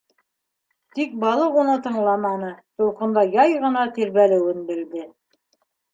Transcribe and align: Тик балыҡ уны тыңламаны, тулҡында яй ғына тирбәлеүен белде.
Тик 0.97 1.11
балыҡ 1.23 1.59
уны 1.63 1.75
тыңламаны, 1.89 2.49
тулҡында 2.81 3.27
яй 3.37 3.55
ғына 3.67 3.87
тирбәлеүен 3.99 4.65
белде. 4.73 5.07